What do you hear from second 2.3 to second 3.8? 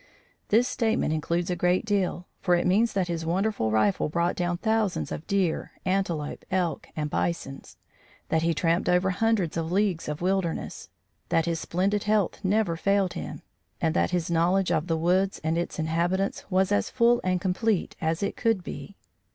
for it means that his wonderful